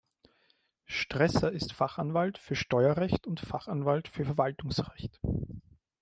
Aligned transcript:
Strässer 0.87 1.51
ist 1.51 1.73
Fachanwalt 1.73 2.39
für 2.39 2.55
Steuerrecht 2.55 3.27
und 3.27 3.39
Fachanwalt 3.39 4.07
für 4.07 4.25
Verwaltungsrecht. 4.25 5.19